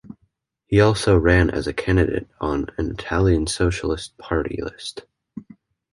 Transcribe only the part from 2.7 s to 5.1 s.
an Italian Socialist Party list.